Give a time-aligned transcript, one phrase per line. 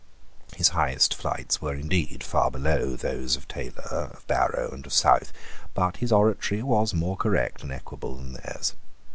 [0.55, 3.83] His highest flights were indeed far below those of Taylor,
[4.15, 5.31] of Barrow, and of South;
[5.75, 8.73] but his oratory was more correct and equable than theirs.